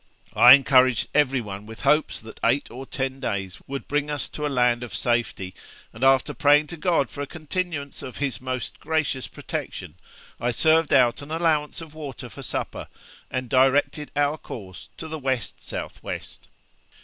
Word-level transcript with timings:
I 0.33 0.53
encouraged 0.53 1.09
every 1.13 1.41
one 1.41 1.67
with 1.67 1.81
hopes 1.81 2.19
that 2.21 2.39
eight 2.43 2.71
or 2.71 2.87
ten 2.87 3.19
days 3.19 3.59
would 3.67 3.87
bring 3.87 4.09
us 4.09 4.27
to 4.29 4.47
a 4.47 4.49
land 4.49 4.81
of 4.81 4.95
safety; 4.95 5.53
and, 5.93 6.03
after 6.03 6.33
praying 6.33 6.65
to 6.73 6.75
God 6.77 7.07
for 7.07 7.21
a 7.21 7.27
continuance 7.27 8.01
of 8.01 8.17
His 8.17 8.41
most 8.41 8.79
gracious 8.79 9.27
protection, 9.27 9.93
I 10.39 10.53
served 10.53 10.91
out 10.91 11.21
an 11.21 11.29
allowance 11.29 11.81
of 11.81 11.93
water 11.93 12.29
for 12.31 12.41
supper, 12.41 12.87
and 13.29 13.47
directed 13.47 14.09
our 14.15 14.39
course 14.39 14.89
to 14.97 15.07
the 15.07 15.19
west 15.19 15.61
south 15.61 16.01
west. 16.01 16.47